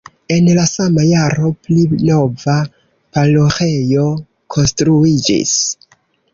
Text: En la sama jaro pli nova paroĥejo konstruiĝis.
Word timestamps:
En 0.35 0.45
la 0.59 0.61
sama 0.69 1.03
jaro 1.09 1.51
pli 1.67 1.83
nova 2.09 2.57
paroĥejo 3.19 4.09
konstruiĝis. 4.57 5.57